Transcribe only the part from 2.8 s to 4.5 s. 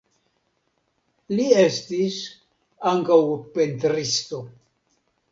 ankaŭ pentristo.